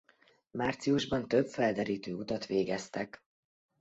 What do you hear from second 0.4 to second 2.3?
Márciusban több felderítő